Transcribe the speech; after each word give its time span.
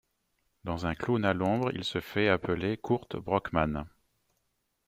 Dans 0.63 0.87
un 0.87 0.95
clown 0.95 1.23
à 1.25 1.33
l'ombre 1.35 1.71
il 1.75 1.83
se 1.83 1.99
fait 1.99 2.27
appeler 2.27 2.75
Kurt 2.75 3.17
Brockman. 3.17 3.85